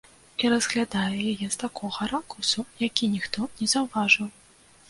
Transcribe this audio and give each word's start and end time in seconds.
І 0.43 0.49
разглядаю 0.53 1.19
яе 1.33 1.49
з 1.55 1.59
такога 1.65 2.01
ракурсу, 2.13 2.65
які 2.87 3.13
ніхто 3.17 3.39
не 3.61 3.73
заўважыў. 3.75 4.27